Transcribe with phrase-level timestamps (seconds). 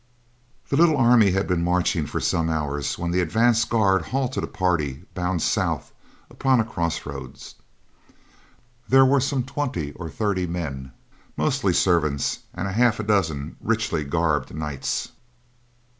[0.69, 4.47] The little army had been marching for some hours when the advance guard halted a
[4.47, 5.91] party bound south
[6.27, 7.39] upon a crossroad.
[8.89, 10.91] There were some twenty or thirty men,
[11.37, 15.09] mostly servants, and a half dozen richly garbed knights.